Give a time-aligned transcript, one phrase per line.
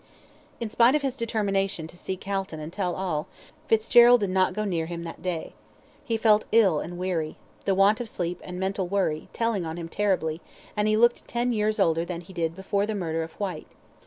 [0.59, 3.27] In spite of his determination to see Calton and tell all,
[3.67, 5.53] Fitzgerald did not go near him that day.
[6.03, 9.87] He felt ill and weary, the want of sleep, and mental worry, telling on him
[9.89, 10.41] terribly,
[10.75, 13.69] and he looked ten years older than he did before the murder of Whyte.